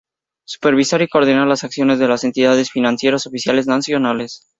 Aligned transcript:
Supervisar 0.45 1.03
y 1.03 1.07
coordinar 1.07 1.45
las 1.47 1.63
acciones 1.63 1.99
de 1.99 2.07
las 2.07 2.23
entidades 2.23 2.71
financieras 2.71 3.27
oficiales 3.27 3.67
nacionales. 3.67 4.47